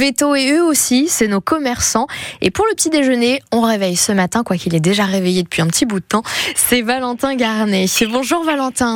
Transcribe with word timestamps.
veto 0.00 0.34
et 0.34 0.52
eux 0.52 0.64
aussi, 0.64 1.08
c'est 1.08 1.28
nos 1.28 1.40
commerçants. 1.42 2.06
Et 2.40 2.50
pour 2.50 2.64
le 2.66 2.74
petit 2.74 2.88
déjeuner, 2.90 3.40
on 3.52 3.60
réveille 3.60 3.96
ce 3.96 4.12
matin, 4.12 4.42
quoi 4.42 4.56
qu'il 4.56 4.74
est 4.74 4.80
déjà 4.80 5.04
réveillé 5.04 5.42
depuis 5.42 5.60
un 5.62 5.66
petit 5.66 5.84
bout 5.84 6.00
de 6.00 6.04
temps, 6.04 6.22
c'est 6.54 6.80
Valentin 6.80 7.36
Garnet. 7.36 7.84
Bonjour 8.10 8.42
Valentin. 8.44 8.94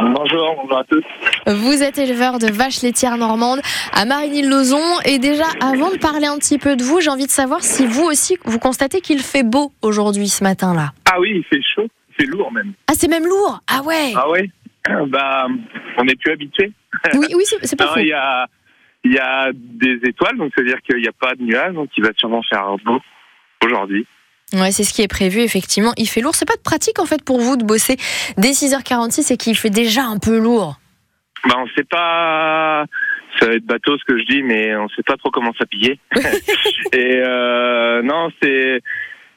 Bonjour, 0.00 0.56
bonjour 0.60 0.78
à 0.78 0.84
tous. 0.84 1.04
Vous 1.46 1.82
êtes 1.82 1.96
éleveur 1.98 2.38
de 2.40 2.48
vaches 2.50 2.82
laitières 2.82 3.16
normandes 3.18 3.60
à 3.92 4.04
Marigny-le-Lauzon. 4.04 4.82
Et 5.04 5.18
déjà, 5.20 5.44
avant 5.60 5.90
de 5.90 5.96
parler 5.98 6.26
un 6.26 6.38
petit 6.38 6.58
peu 6.58 6.74
de 6.74 6.82
vous, 6.82 7.00
j'ai 7.00 7.10
envie 7.10 7.26
de 7.26 7.30
savoir 7.30 7.62
si 7.62 7.86
vous 7.86 8.02
aussi, 8.04 8.36
vous 8.44 8.58
constatez 8.58 9.00
qu'il 9.00 9.20
fait 9.20 9.44
beau 9.44 9.72
aujourd'hui, 9.80 10.28
ce 10.28 10.42
matin-là. 10.42 10.92
Ah 11.08 11.20
oui, 11.20 11.34
il 11.36 11.44
fait 11.44 11.62
chaud, 11.62 11.86
c'est 12.18 12.26
lourd 12.26 12.50
même. 12.50 12.72
Ah, 12.88 12.94
c'est 12.96 13.06
même 13.08 13.26
lourd 13.26 13.60
Ah 13.68 13.82
ouais 13.84 14.12
Ah 14.16 14.28
ouais 14.28 14.50
Bah, 15.08 15.46
on 15.98 16.04
n'est 16.04 16.16
plus 16.16 16.32
habitué. 16.32 16.72
Oui, 17.14 17.26
oui 17.36 17.44
c'est 17.62 17.76
pas 17.76 17.84
Non, 17.86 17.92
faux. 17.94 18.00
il 18.00 18.08
y 18.08 18.12
a, 18.12 18.46
il 19.04 19.12
y 19.12 19.18
a 19.18 19.50
des 19.52 19.98
étoiles, 20.04 20.36
donc 20.36 20.52
c'est-à-dire 20.54 20.80
qu'il 20.82 20.98
n'y 20.98 21.08
a 21.08 21.12
pas 21.12 21.34
de 21.34 21.42
nuages, 21.42 21.74
donc 21.74 21.90
il 21.96 22.04
va 22.04 22.10
sûrement 22.16 22.42
faire 22.42 22.76
beau 22.84 23.00
aujourd'hui. 23.64 24.06
Ouais, 24.52 24.70
c'est 24.70 24.84
ce 24.84 24.92
qui 24.92 25.02
est 25.02 25.08
prévu, 25.08 25.40
effectivement. 25.40 25.92
Il 25.96 26.06
fait 26.06 26.20
lourd. 26.20 26.34
C'est 26.34 26.48
pas 26.48 26.56
de 26.56 26.62
pratique, 26.62 26.98
en 26.98 27.06
fait, 27.06 27.24
pour 27.24 27.40
vous 27.40 27.56
de 27.56 27.64
bosser 27.64 27.96
dès 28.36 28.50
6h46 28.50 29.32
et 29.32 29.36
qu'il 29.36 29.56
fait 29.56 29.70
déjà 29.70 30.02
un 30.02 30.18
peu 30.18 30.38
lourd? 30.38 30.78
Bah, 31.48 31.54
on 31.58 31.66
sait 31.74 31.84
pas. 31.84 32.84
Ça 33.40 33.46
va 33.46 33.54
être 33.54 33.64
bateau 33.64 33.96
ce 33.96 34.04
que 34.04 34.18
je 34.18 34.24
dis, 34.26 34.42
mais 34.42 34.76
on 34.76 34.88
sait 34.90 35.02
pas 35.02 35.16
trop 35.16 35.30
comment 35.30 35.54
s'habiller. 35.54 35.98
et 36.92 37.22
euh, 37.24 38.02
non, 38.02 38.30
c'est. 38.42 38.80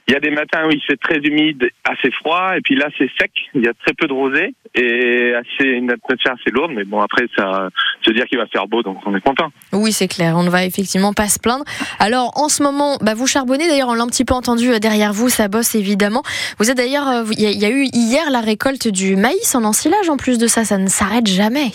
Il 0.07 0.13
y 0.13 0.15
a 0.15 0.19
des 0.19 0.29
matins 0.29 0.65
où 0.67 0.71
il 0.71 0.81
fait 0.83 0.97
très 0.97 1.17
humide, 1.17 1.67
assez 1.83 2.11
froid, 2.11 2.53
et 2.55 2.61
puis 2.61 2.75
là 2.75 2.87
c'est 2.97 3.09
sec. 3.19 3.31
Il 3.55 3.63
y 3.63 3.67
a 3.67 3.73
très 3.73 3.93
peu 3.93 4.05
de 4.07 4.13
rosée 4.13 4.53
et 4.75 5.33
assez 5.33 5.67
une 5.67 5.89
atmosphère 5.91 6.33
assez 6.39 6.51
lourde. 6.51 6.73
Mais 6.75 6.83
bon, 6.83 7.01
après 7.01 7.25
ça, 7.35 7.69
se 8.05 8.11
dire 8.11 8.25
qu'il 8.25 8.37
va 8.37 8.45
faire 8.45 8.67
beau, 8.67 8.83
donc 8.83 8.97
on 9.07 9.15
est 9.15 9.21
content. 9.21 9.51
Oui, 9.73 9.91
c'est 9.91 10.07
clair. 10.07 10.35
On 10.37 10.43
ne 10.43 10.49
va 10.51 10.63
effectivement 10.63 11.13
pas 11.13 11.27
se 11.27 11.39
plaindre. 11.39 11.65
Alors, 11.99 12.31
en 12.35 12.49
ce 12.49 12.61
moment, 12.61 12.97
bah, 13.01 13.15
vous 13.15 13.25
charbonnez. 13.25 13.67
D'ailleurs, 13.67 13.89
on 13.89 13.95
l'a 13.95 14.03
un 14.03 14.07
petit 14.07 14.25
peu 14.25 14.35
entendu 14.35 14.69
euh, 14.73 14.77
derrière 14.79 15.11
vous. 15.11 15.29
Ça 15.29 15.47
bosse 15.47 15.73
évidemment. 15.73 16.21
Vous 16.59 16.69
êtes 16.69 16.77
d'ailleurs. 16.77 17.07
euh, 17.07 17.23
Il 17.31 17.41
y, 17.41 17.47
a- 17.47 17.51
il 17.51 17.59
y 17.59 17.65
a 17.65 17.69
eu 17.71 17.85
hier 17.93 18.29
la 18.29 18.41
récolte 18.41 18.87
du 18.87 19.15
maïs 19.15 19.55
en 19.55 19.63
ensilage. 19.63 20.07
En 20.09 20.17
plus 20.17 20.37
de 20.37 20.45
ça, 20.45 20.65
ça 20.65 20.77
ne 20.77 20.87
s'arrête 20.87 21.25
jamais. 21.27 21.71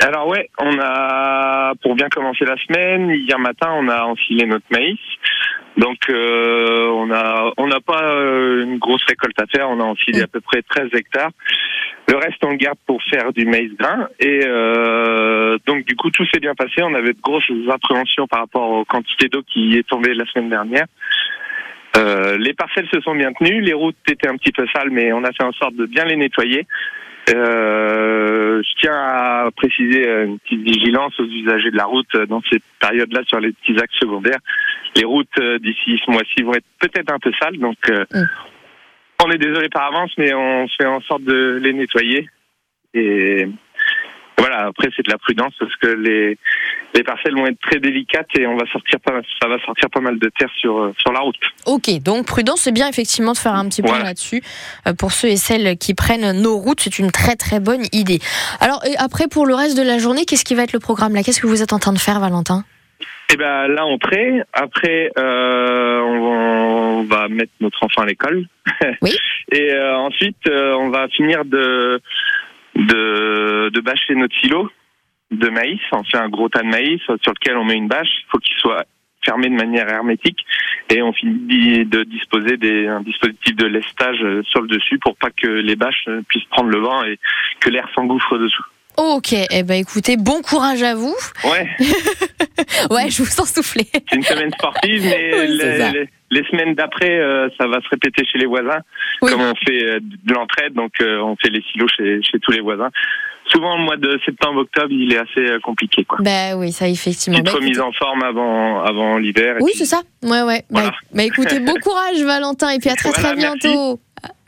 Alors 0.00 0.26
ouais, 0.28 0.50
on 0.58 0.76
a 0.80 1.72
pour 1.82 1.94
bien 1.94 2.08
commencer 2.08 2.44
la 2.44 2.56
semaine. 2.66 3.10
Hier 3.10 3.38
matin, 3.38 3.68
on 3.74 3.88
a 3.88 4.02
enfilé 4.04 4.44
notre 4.44 4.64
maïs. 4.70 4.98
Donc 5.76 5.98
euh, 6.08 6.88
on 6.88 7.10
a 7.10 7.52
on 7.56 7.66
n'a 7.66 7.80
pas 7.80 8.04
euh, 8.04 8.62
une 8.62 8.78
grosse 8.78 9.04
récolte 9.04 9.40
à 9.40 9.46
faire. 9.46 9.68
On 9.70 9.80
a 9.80 9.84
enfilé 9.84 10.22
à 10.22 10.26
peu 10.26 10.40
près 10.40 10.62
13 10.62 10.88
hectares. 10.94 11.30
Le 12.08 12.16
reste, 12.16 12.44
on 12.44 12.50
le 12.50 12.56
garde 12.56 12.78
pour 12.86 13.02
faire 13.02 13.32
du 13.32 13.46
maïs 13.46 13.72
grain. 13.78 14.08
Et 14.20 14.40
euh, 14.44 15.58
donc 15.66 15.84
du 15.84 15.96
coup, 15.96 16.10
tout 16.10 16.24
s'est 16.32 16.40
bien 16.40 16.54
passé. 16.54 16.82
On 16.82 16.94
avait 16.94 17.12
de 17.12 17.20
grosses 17.20 17.50
appréhensions 17.70 18.26
par 18.26 18.40
rapport 18.40 18.70
aux 18.70 18.84
quantités 18.84 19.28
d'eau 19.28 19.42
qui 19.42 19.76
est 19.76 19.88
tombée 19.88 20.14
la 20.14 20.26
semaine 20.26 20.50
dernière. 20.50 20.86
Euh, 21.96 22.36
les 22.38 22.54
parcelles 22.54 22.88
se 22.92 23.00
sont 23.00 23.14
bien 23.14 23.32
tenues, 23.32 23.60
les 23.60 23.72
routes 23.72 23.96
étaient 24.10 24.28
un 24.28 24.36
petit 24.36 24.50
peu 24.50 24.66
sales, 24.74 24.90
mais 24.90 25.12
on 25.12 25.22
a 25.22 25.32
fait 25.32 25.44
en 25.44 25.52
sorte 25.52 25.76
de 25.76 25.86
bien 25.86 26.04
les 26.04 26.16
nettoyer. 26.16 26.66
Euh, 27.30 28.62
je 28.62 28.74
tiens 28.80 28.94
à 28.94 29.13
préciser 29.56 30.08
euh, 30.08 30.26
une 30.26 30.38
petite 30.38 30.62
vigilance 30.62 31.18
aux 31.18 31.26
usagers 31.26 31.70
de 31.70 31.76
la 31.76 31.86
route 31.86 32.14
euh, 32.14 32.26
dans 32.26 32.42
ces 32.50 32.58
périodes-là 32.80 33.22
sur 33.26 33.40
les 33.40 33.52
petits 33.52 33.78
axes 33.80 33.98
secondaires. 34.00 34.38
Les 34.96 35.04
routes 35.04 35.28
euh, 35.38 35.58
d'ici 35.58 36.00
ce 36.04 36.10
mois-ci 36.10 36.42
vont 36.42 36.54
être 36.54 36.66
peut-être 36.80 37.12
un 37.12 37.18
peu 37.18 37.32
sales, 37.40 37.58
donc 37.58 37.78
Mm. 37.88 38.24
on 39.24 39.30
est 39.30 39.38
désolé 39.38 39.68
par 39.68 39.84
avance, 39.94 40.12
mais 40.18 40.34
on 40.34 40.68
fait 40.68 40.86
en 40.86 41.00
sorte 41.00 41.24
de 41.24 41.58
les 41.62 41.72
nettoyer. 41.72 42.28
Et 42.92 43.48
voilà, 44.38 44.66
après 44.66 44.88
c'est 44.96 45.04
de 45.04 45.10
la 45.10 45.18
prudence 45.18 45.52
parce 45.58 45.74
que 45.76 45.86
les 45.88 46.38
les 46.94 47.02
parcelles 47.02 47.34
vont 47.34 47.46
être 47.46 47.58
très 47.60 47.80
délicates 47.80 48.28
et 48.38 48.46
on 48.46 48.56
va 48.56 48.66
sortir 48.66 49.00
pas 49.00 49.20
ça 49.40 49.48
va 49.48 49.58
sortir 49.60 49.88
pas 49.90 50.00
mal 50.00 50.18
de 50.18 50.30
terre 50.38 50.50
sur 50.56 50.78
euh, 50.78 50.94
sur 50.98 51.12
la 51.12 51.20
route. 51.20 51.36
Ok, 51.66 51.90
donc 52.02 52.26
prudence, 52.26 52.60
c'est 52.62 52.72
bien 52.72 52.88
effectivement 52.88 53.32
de 53.32 53.38
faire 53.38 53.54
un 53.54 53.68
petit 53.68 53.82
point 53.82 53.92
Voilà. 53.92 54.06
là-dessus. 54.06 54.42
Euh, 54.86 54.94
pour 54.94 55.12
ceux 55.12 55.28
et 55.28 55.36
celles 55.36 55.76
qui 55.78 55.94
prennent 55.94 56.40
nos 56.40 56.56
routes, 56.56 56.80
c'est 56.80 56.98
une 56.98 57.10
très 57.10 57.36
très 57.36 57.60
bonne 57.60 57.84
idée. 57.92 58.18
Alors, 58.60 58.84
et 58.84 58.96
après, 58.98 59.28
pour 59.28 59.46
le 59.46 59.54
reste 59.54 59.76
de 59.76 59.82
la 59.82 59.98
journée, 59.98 60.24
qu'est-ce 60.24 60.44
qui 60.44 60.54
va 60.54 60.62
être 60.62 60.72
le 60.72 60.80
programme 60.80 61.14
là? 61.14 61.22
Qu'est-ce 61.22 61.40
que 61.40 61.46
vous 61.46 61.62
êtes 61.62 61.72
en 61.72 61.78
train 61.78 61.92
de 61.92 61.98
faire, 61.98 62.20
Valentin? 62.20 62.64
Et 63.32 63.36
ben 63.36 63.68
là 63.68 63.86
on 63.86 63.98
traite. 63.98 64.46
Après 64.52 65.10
euh, 65.18 66.00
on, 66.00 66.20
va, 66.20 66.28
on 66.28 67.02
va 67.04 67.28
mettre 67.28 67.52
notre 67.60 67.82
enfant 67.82 68.02
à 68.02 68.06
l'école. 68.06 68.46
Oui. 69.00 69.16
Et 69.52 69.72
euh, 69.72 69.96
ensuite 69.96 70.36
euh, 70.48 70.74
on 70.74 70.90
va 70.90 71.08
finir 71.08 71.44
de 71.44 72.00
de 72.76 73.70
de 73.70 73.80
bâcher 73.80 74.14
notre 74.14 74.36
silo 74.36 74.70
de 75.30 75.48
maïs. 75.48 75.80
On 75.92 76.04
fait 76.04 76.18
un 76.18 76.28
gros 76.28 76.48
tas 76.48 76.62
de 76.62 76.68
maïs 76.68 77.00
sur 77.02 77.32
lequel 77.32 77.56
on 77.56 77.64
met 77.64 77.76
une 77.76 77.88
bâche. 77.88 78.08
Il 78.20 78.26
faut 78.30 78.38
qu'il 78.38 78.56
soit 78.56 78.84
fermé 79.24 79.48
de 79.48 79.54
manière 79.54 79.88
hermétique 79.88 80.44
et 80.90 81.02
on 81.02 81.12
finit 81.12 81.84
de 81.86 82.02
disposer 82.04 82.56
des 82.56 82.86
un 82.86 83.00
dispositif 83.00 83.56
de 83.56 83.66
lestage 83.66 84.22
euh, 84.22 84.42
sur 84.42 84.60
le 84.60 84.68
dessus 84.68 84.98
pour 84.98 85.16
pas 85.16 85.30
que 85.30 85.46
les 85.46 85.76
bâches 85.76 86.04
euh, 86.08 86.22
puissent 86.28 86.44
prendre 86.44 86.68
le 86.68 86.78
vent 86.78 87.04
et 87.04 87.18
que 87.60 87.70
l'air 87.70 87.88
s'engouffre 87.94 88.38
dessous. 88.38 88.64
Ok, 88.96 89.32
eh 89.32 89.62
ben 89.64 89.74
écoutez, 89.74 90.16
bon 90.16 90.40
courage 90.42 90.82
à 90.82 90.94
vous. 90.94 91.14
Ouais. 91.44 91.68
Ouais, 92.90 93.10
je 93.10 93.22
vous 93.22 93.28
sens 93.28 93.52
souffler. 93.52 93.86
C'est 94.08 94.16
une 94.16 94.22
semaine 94.22 94.50
sportive, 94.52 95.02
mais 95.04 95.30
Oui, 95.38 95.48
les, 95.58 95.78
les- 95.92 96.08
les 96.30 96.44
semaines 96.50 96.74
d'après, 96.74 97.10
euh, 97.18 97.48
ça 97.58 97.66
va 97.66 97.80
se 97.80 97.88
répéter 97.88 98.24
chez 98.24 98.38
les 98.38 98.46
voisins. 98.46 98.78
Oui. 99.22 99.30
Comme 99.30 99.40
on 99.42 99.54
fait 99.66 99.82
euh, 99.84 100.00
de 100.00 100.32
l'entraide, 100.34 100.72
donc 100.72 100.92
euh, 101.00 101.18
on 101.20 101.36
fait 101.36 101.50
les 101.50 101.62
silos 101.72 101.86
chez, 101.96 102.20
chez 102.22 102.38
tous 102.40 102.50
les 102.52 102.60
voisins. 102.60 102.90
Souvent, 103.46 103.76
le 103.76 103.84
mois 103.84 103.96
de 103.96 104.18
septembre-octobre, 104.24 104.88
il 104.90 105.12
est 105.12 105.18
assez 105.18 105.60
compliqué. 105.62 106.04
Quoi. 106.04 106.18
Bah 106.22 106.56
oui, 106.56 106.72
ça 106.72 106.88
effectivement. 106.88 107.38
Petite 107.40 107.52
Bah, 107.52 107.58
remise 107.60 107.80
en 107.80 107.92
forme 107.92 108.22
avant, 108.22 108.82
avant 108.82 109.18
l'hiver. 109.18 109.56
Oui, 109.60 109.70
puis- 109.74 109.80
c'est 109.80 109.86
ça. 109.96 110.02
Ouais, 110.22 110.42
ouais. 110.42 110.64
Bah, 110.70 110.80
Voilà. 110.80 110.92
bah, 111.12 111.22
écoutez, 111.24 111.60
bon 111.60 111.74
courage, 111.82 112.22
Valentin, 112.22 112.70
et 112.70 112.78
puis 112.78 112.90
à 112.90 112.94
très 112.94 113.10
très 113.10 113.20
Voilà, 113.22 113.36
bientôt. 113.36 114.00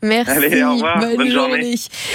Merci. 0.03 0.31
Allez, 0.31 0.63
au 0.63 0.73
revoir, 0.75 0.99
bonne 0.99 1.31
journée. 1.31 1.31
journée. 1.31 1.75